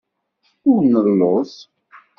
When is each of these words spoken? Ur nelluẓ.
Ur 0.71 0.81
nelluẓ. 0.91 1.53